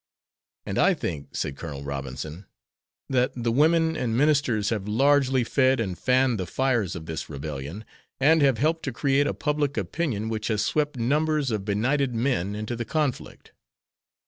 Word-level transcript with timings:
"And 0.65 0.79
I 0.79 0.95
think," 0.95 1.35
said 1.35 1.55
Colonel 1.55 1.83
Robinson, 1.83 2.47
"that 3.07 3.33
the 3.35 3.51
women 3.51 3.95
and 3.95 4.17
ministers 4.17 4.69
have 4.69 4.87
largely 4.87 5.43
fed 5.43 5.79
and 5.79 5.95
fanned 5.95 6.39
the 6.39 6.47
fires 6.47 6.95
of 6.95 7.05
this 7.05 7.29
Rebellion, 7.29 7.85
and 8.19 8.41
have 8.41 8.57
helped 8.57 8.81
to 8.85 8.91
create 8.91 9.27
a 9.27 9.33
public 9.35 9.77
opinion 9.77 10.27
which 10.27 10.47
has 10.47 10.65
swept 10.65 10.97
numbers 10.97 11.51
of 11.51 11.65
benighted 11.65 12.15
men 12.15 12.55
into 12.55 12.75
the 12.75 12.83
conflict. 12.83 13.51